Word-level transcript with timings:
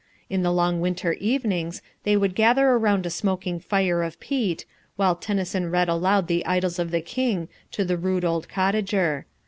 In 0.31 0.41
the 0.41 0.51
long 0.51 0.81
winter 0.81 1.13
evenings 1.13 1.83
they 2.05 2.17
would 2.17 2.33
gather 2.33 2.69
around 2.71 3.05
a 3.05 3.11
smoking 3.11 3.59
fire 3.59 4.01
of 4.01 4.19
peat, 4.19 4.65
while 4.95 5.15
Tennyson 5.15 5.69
read 5.69 5.89
aloud 5.89 6.25
the 6.25 6.43
Idylls 6.43 6.79
of 6.79 6.89
the 6.89 7.01
King 7.01 7.49
to 7.69 7.85
the 7.85 7.97
rude 7.97 8.25
old 8.25 8.49
cottager. 8.49 9.27